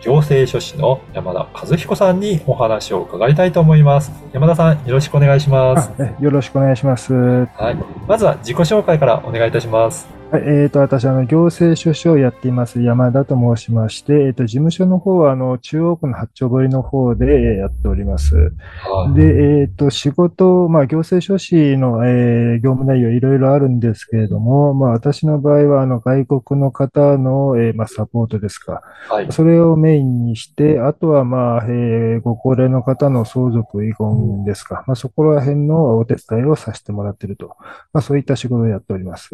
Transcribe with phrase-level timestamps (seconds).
[0.00, 4.12] 行政書士の山田和彦さんにお話を伺いたいと思います。
[4.32, 5.90] 山田さん、よろしくお願いします。
[6.20, 7.12] よろしくお願いします。
[7.12, 7.76] ははい。
[8.06, 10.17] まずは自己紹介からお願いいたします。
[10.36, 18.36] い、えっ、と、私、あの、行政書士をやっています、山田と申しまして、えっ、と、事務所の方は、あの、中央区の八丁堀の方でえーやっております。
[18.36, 19.14] はい。
[19.14, 28.82] で、えっ、と、仕事、まあ、行政書士の、えー業務内容いろいろあるんですけれども、まあ、私の場合は、あの、外国の方の、えーまあ、サポートですか。
[29.08, 29.32] はい。
[29.32, 34.84] それをメインにして、あとは、まあ、えーご高齢の方の相続遺言ですか。
[34.86, 37.56] まあ、そこら辺のお手伝いをさせてもらっていると。
[37.92, 39.30] まあ、そういった仕事をやっております。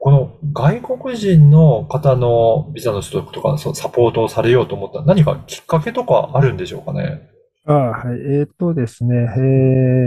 [0.00, 7.29] この外国人の方のビザの取得とか、そうサポートをされようと思った何かきっかけとかあるんでしょうかね？
[7.66, 8.20] ああ、はい。
[8.40, 9.14] えっとですね。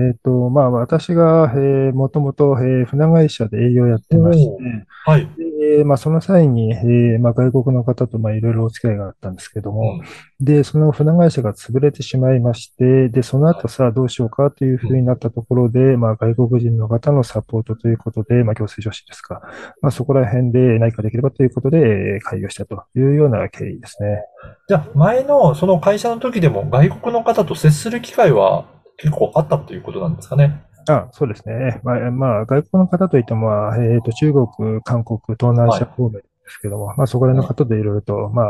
[0.09, 5.29] えっと、まあ、私が、えーもともと、えー船会社で営業やってまして、はい。
[5.77, 9.99] で、まあ、その際に、えーまあ、外国の方と、まあ、いろいろお付き合いがあったんですけども、
[10.39, 19.41] で、その船会社が潰れてしまいまして、で、その後さあどうしようかというふうになったところで、まあ、外国人の方のサポートということで、まあ、行政書士ですか。
[19.81, 24.23] まあ、そこら辺で何かできればということで、えー開業したというような経緯ですね。
[24.67, 28.65] じゃあ、前のその会社の時でも外国の方と接する機会は
[28.97, 30.63] 結構あったということなんですかね。
[30.89, 31.81] あ、そうですね。
[31.83, 38.45] まあ、まあ、外国の方といっても、まあえっと、中国、韓国、東南アジア方面ですけども、まあ、そこら辺の方でいろいろと、まあ、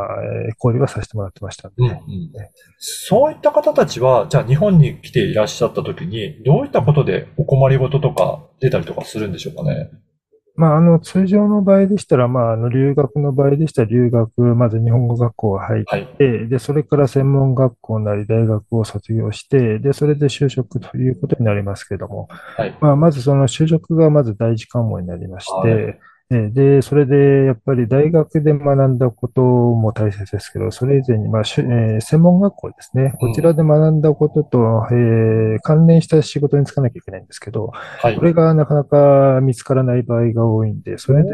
[0.45, 1.83] えー交流はさせてもらってましたんで。
[1.83, 1.97] うんうん
[2.77, 9.89] そういった方たちは、じゃあ日本に来ていらっしゃった時に、どういったことでお困りごととか出たりとかするんでしょうかね。
[10.55, 16.07] まあ、あの、通常の場合でしたら、まあ、あの、留学の場合でしたら、留学、まず日本語学校入っはい。
[16.19, 22.27] て、で、それから専門学校なり大学を卒業して、で、それで就職ということになりますけども、
[22.57, 22.73] はい。
[22.79, 25.99] まあ、まずその就職がまず第一関門になりましはて、
[26.33, 33.13] えーで、それで、やっぱり大学で学んだことも大切ですけど、それ以前に、まあ、えー専門学校ですね。
[33.19, 34.59] こちらで学んだことと、
[34.91, 38.25] えー関連した仕事に就かなきゃいけないんですけど、はいこ。
[38.25, 41.29] れがなかなか見つからない場合が多いんで、それで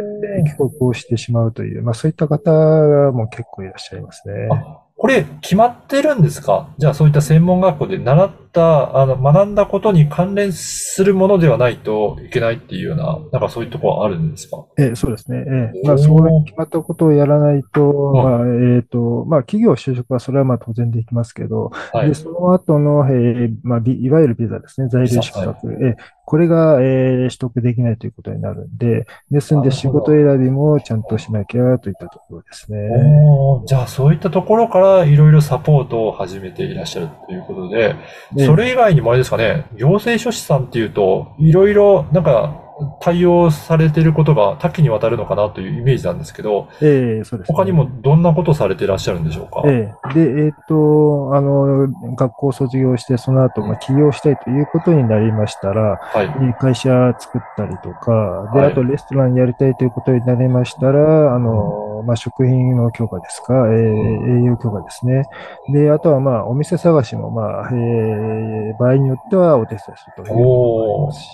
[0.46, 4.50] 帰国をしてしまうという、まあそういった方がもう結構いらっしゃいますね。
[5.00, 6.68] あこれ、決まってるんですか？
[6.78, 14.66] じゃあ、そういった専門学校で習った、あの、学んだことに関連するものではないといけないっていうような、なんかそういうところはあるんですか？
[14.78, 15.38] ええ、そうですね。
[15.48, 22.08] ええ、まあ、そういう決まったことをやらないと、はいまあ、えっと、まあ、企業就職はそれはまあ当然できますけど、はい。
[22.10, 22.14] で、。
[22.14, 25.96] その後の、えーまあ、ビいわゆるビザですね、在留資格、えー
[26.30, 32.78] これが、えー取得できないということになるんで、ですんで仕事選びもちゃんとしなきゃといったところですね。
[33.66, 37.96] じゃあ、そういったところからいろいろサポートを始めていらっしゃるということで、
[38.38, 42.62] ええそれ以外にもあれですかね、行政書士さんっていうと、いろいろなんか
[43.02, 47.56] 対応されていることが多岐にわたるのかなというイメージなんですけど、ええそうですね。
[47.56, 49.64] 他にもどんなことされていらっしゃるんでしょうか？
[49.66, 56.26] ええで、えっと、あの、学校を卒業して、その後、まあ、起業したいということになりましたら、はい。
[56.26, 65.24] えー会社作ったりとか、で、はいあとレストランやりたいということになりましたら、あの、まあ、食品の強化ですか、えー栄養強化ですね。
[65.74, 71.30] で、あとはまあ、お店探しもまあ、えー場合によってはお手伝いするということもありますし、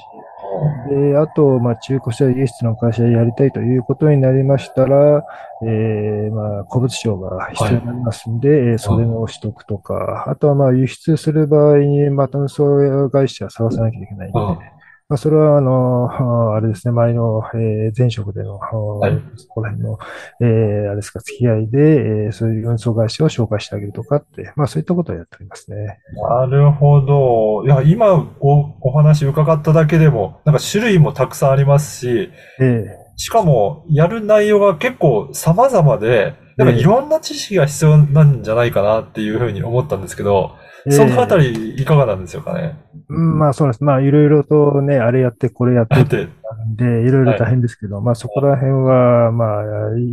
[0.89, 5.23] で、あと、まあ、中古車輸出の会社やりたいということになりましたら、
[5.63, 14.57] えーまあ、古物商が必要になりますんで、えーそれの取得とか、あとはまあ、輸出する場合に、また運送会社探さなきゃいけないんで、うん
[15.07, 18.59] まあ、それは、あの、あ あれですね、前の、えー前職での、
[19.03, 19.99] あいそこら辺の、
[20.41, 25.99] えーあれですか、付き合いで、えーそういう運送会社を紹介してあげるとかって、まあ、そういったことをやっておりますね。
[26.17, 27.63] なるほど。
[27.65, 32.85] いや、今おお話伺っただけでも、なんか種類もたくさんありますし、え
[33.15, 42.77] しかもやる内容が結構様々で、なんかいろんな知識が必要なんじゃないかなっていうふうに思ったんですけど、えそのあたりいかがなんでしょうかね。
[43.09, 43.83] うんまあ、そうです。
[43.83, 46.27] まあ、いろいろとね、あれやって、これやってだって、
[46.75, 49.63] で、いろいろ大変ですけど、まあそこら辺は、まあ、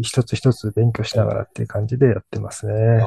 [0.02, 2.72] 一つ一つ勉強しながらっていう感じでやってますね。
[2.74, 3.06] あ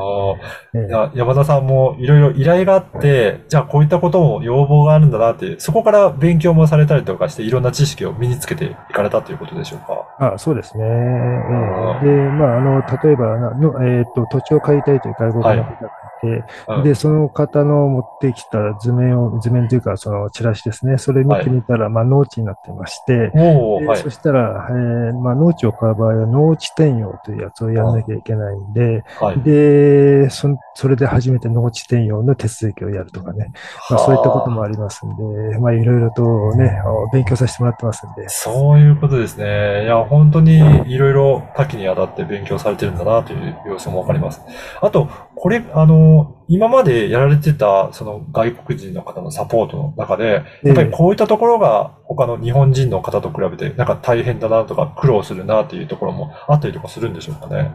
[0.74, 9.80] えー山田さんもいろいろ依頼があって、じゃあこういったことも要望があるんだなって、そこから勉強もされたりとかして、いろんな知識を身につけていかれたということでしょう
[10.20, 10.34] か。
[10.34, 10.84] あそうですね。
[10.84, 20.98] ええで、まあ、あの、例えばなの、えっと、土地を買いたいという外国の方がいて、うんで、その方の持ってきた図面を、図面というか、そのチラシですね。
[20.98, 24.10] それ見てみたら、まあ、農地になってまして、はいでそ。
[24.10, 29.42] したら、えーまあ、農地を買う場合は、農地転用というやつをやらなきゃいけないんで、はい。
[29.42, 33.54] で、そんそれで初めて農地転用の手続きをやるとかね。
[33.90, 35.10] まあ、そういったこともありますん
[35.52, 38.28] で、まあ、いろいろとね、あ勉強させてもらってますんで。
[38.28, 39.86] そういうことですね。
[39.86, 40.60] いや、本当に
[40.94, 44.42] いろいろ多岐にわたって勉強されてるんだなという様子もわかります。
[44.82, 57.74] あと、これ、あの、今までやられてた、その外国人の方のサポートの中で、やっぱりこういったところが他の日本人の方と比べて、なんか大変だなとか苦労するなというところもあったりとかするんでしょうかね。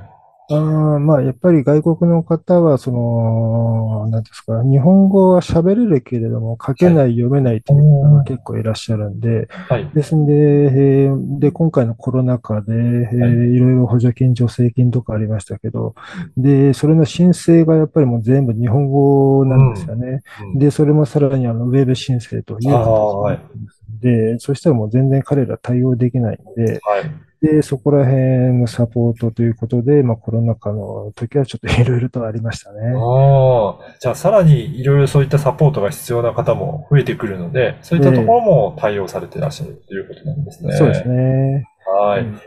[0.53, 9.89] あーまあ、やっぱり外国の方は、その、なんですか、日本語は喋れるけれども、書けない、読めないという方が結構いらっしゃるんで、はい。
[9.95, 15.95] ですんで、えーで、今回のコロナ禍で、えーいろいろ補助金、助成金とかありましたけど、
[16.37, 20.23] で、それの申請がやっぱりもう全部日本語なんですよね。
[20.41, 27.30] うんで、それもさらにあの、ウェブ申請という形になってますんで、そしたらもう全然彼ら対応できないんで、はい。
[27.43, 32.81] で、そこら辺のサポートということで、まあコロナ禍の時はちょっといろいろとありましたね。
[32.95, 40.75] ああ、じゃあさらにいろいろそういったサポートが必要な方も増えてくるので、そういったところも対応されていらっしゃるということなんですね。
[40.75, 41.67] そうですね。
[41.87, 42.23] はい。
[42.23, 42.41] うん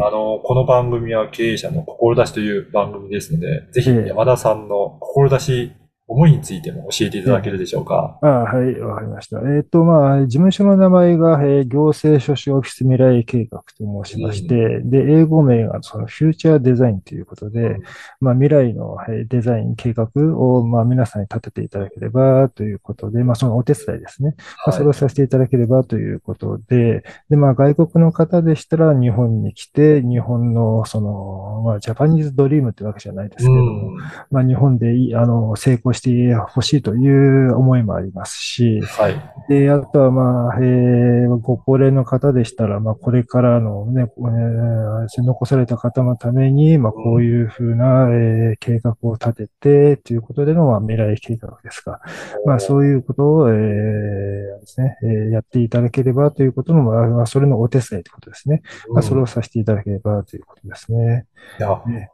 [0.00, 5.72] あの、この番組は経営者の志という番組ですので、ぜひええ山田さんの志、
[6.16, 8.18] 思いについても教えていただけるでしょうか？
[8.22, 9.38] あはい、わかりました。
[9.54, 17.82] えっと、まあ、事務所の名前が、えー行政書士オフィス未来計画と申しまして、で、英語名がそのフューチャーデザインということで、うん
[18.20, 20.08] まあ、未来のえーデザイン計画
[20.38, 24.36] を、まあ、皆さんに立てていただければということで、まあ、そのお手伝いですね。
[24.64, 33.96] まあ、それをさせていただければということで、で、まあ、外国の方でしたら日本に来て、日本の、その、まあ、ジャパニーズドリームってわけじゃないですけども、うん。
[34.30, 36.05] まあ、日本でいいあの成功して
[36.48, 39.14] ほしいという思いもありますし、はい。
[39.48, 52.00] で、あとはまあ、えーご高齢の方でしたら、まあ、これからのね、えー残された方のために、まあ、こういうふうな、えー計画を立てて、ということでの、まあ、未来計画ですか。
[52.44, 58.62] まあ、そういうことを、えーですね、えーやっていただければということの、まあまあ、それのお手伝いということですね。
[58.92, 61.26] まあ、それをさせていただければということですね。
[61.58, 62.10] いやね、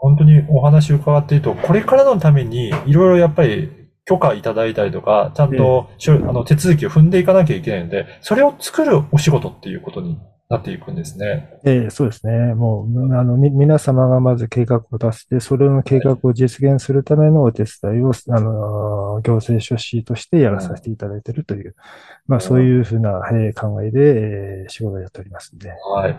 [0.00, 3.70] 本当にお話伺っていると、これからのためにいろいろやっぱり
[4.04, 10.18] 許可いただいたりとか、ちゃんとしょあの手続きを踏んでいかなきゃいけないので、それを作るお仕事っていうことに
[10.50, 11.58] なっていくんですね。
[11.64, 12.54] ええ、そうですね。
[12.54, 21.74] もう、あの、み、皆様がまず計画を出して、それの計画を実現するためのお手伝いを、あの、行政書士としてやらさせていただいているという、
[22.26, 25.70] まあ、そういうふうな、えー考えで、えー仕事をやっておりますんで。
[25.70, 26.18] はい。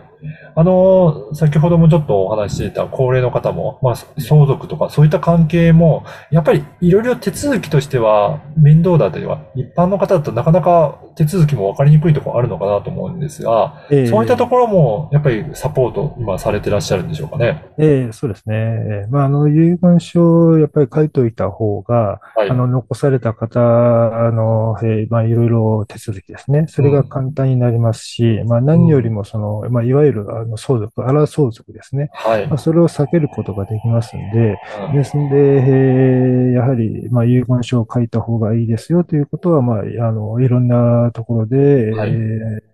[0.54, 17.66] あの、先ほどもちょっとお話ししていた高齢の方も、まあ、相続とかそういった関係も、やっぱりいろいろ手続きとしては面倒だったりは、一般の方だとなかなか手続きも分かりにくいところあるのかなと思うんですが、ええそういったところもやっぱりサポート今されてらっしゃるんでしょうかね。
[17.76, 18.54] ええ、そうですね。
[18.56, 22.50] ええまあ、あの、遺言書をやっぱり書いておいた方が、はい。
[22.50, 26.64] あの、残された方の、えーまあ、いろいろ手続きですね。
[26.68, 32.10] それが簡単になりますし、まあ、何よりもその、まあ、いわゆる、あの、相続、荒相続ですね。
[32.14, 32.46] はい。
[32.46, 34.58] まあ、それを避けることができますんで、
[34.88, 42.10] うんですんで、えーやはり、まあ、遺言書を書いた方がいいですよということは、まあ、あの、いろんなところで、はい。
[42.10, 42.70] えー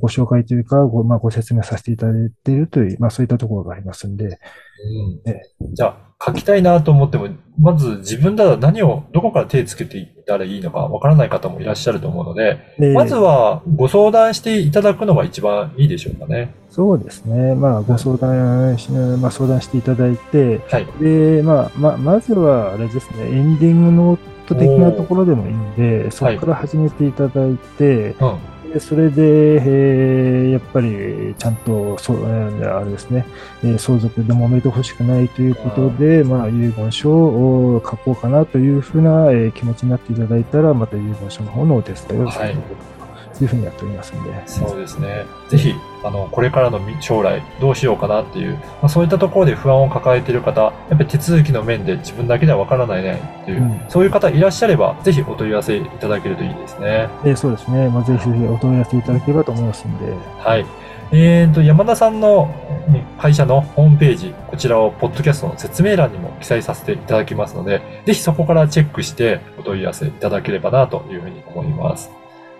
[0.00, 5.30] ご紹介というか、ご、まあ、ご説明させていただいているという、まあ、そういったところがありますんで、うん。
[5.30, 5.40] え
[5.72, 16.54] じゃあ、書きたいなと思っても、まず自分だら何を、どこから手つけていったらいいのかわからない方もいらっしゃると思うので、でまずはご相談していただくのが一番いいでしょうかね。
[16.68, 17.54] そうですね。
[17.54, 20.86] まあ、ご相談し、まあ、相談していただいて、はい。
[21.00, 28.38] で、まあ、ま、まずは、あれですね、エンディングノート的なところでもいいんで、そこから始めていただいて、うん。
[28.72, 29.22] でそれで、
[29.56, 33.26] えーやっぱり、ちゃんと、そう、えーあれですね、
[33.64, 42.99] えー相続で揉めてほしくないということで、まあ、遺言書を書こうかなというふうな、えー気持ちになっていただいたら、また遺言書の方のお手伝いをしていただくとい
[43.46, 44.30] うふうにやっておりますんで。
[44.46, 45.26] そうですね。
[45.48, 57.08] ぜひ、あの、これからの将来どうしようかなっていう、まあ、そういったところで不安を抱えている方、やっぱり手続きの面で自分だけではわからないねっていう、うんそういう方いらっしゃれば、ぜひお問い合わせいただけるといいですね。
[57.24, 57.88] えーそうですね。
[57.88, 60.12] まあ、ぜひぜひお問い合わせいただければと思いますんで。
[60.38, 60.66] はい。
[61.12, 62.54] えーと、山田さんの
[62.88, 72.10] ね会社のホームページ、こちらをポッドキャストの説明欄にも記載させていただきますので、ぜひそこからチェックしてお問い合わせいただければなというふうに思います。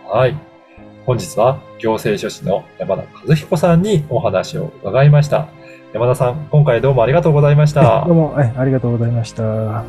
[0.08, 0.49] はい。
[1.10, 5.48] 本日は行政書士の山田和彦さんにお話を伺いました。
[5.92, 8.14] 山田さん、今回どうもありがとうございましたどう。
[8.14, 9.84] も、ありがとうございました。